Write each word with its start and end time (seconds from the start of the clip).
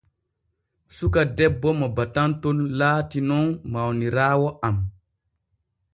Suka 0.97 1.21
debbo 1.37 1.69
mo 1.79 1.87
batanton 1.97 2.57
laati 2.79 3.19
nun 3.27 3.47
mawniraawo 3.71 4.47
am. 4.67 4.77